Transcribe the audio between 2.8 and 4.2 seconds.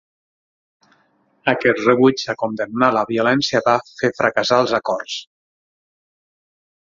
la violència va fer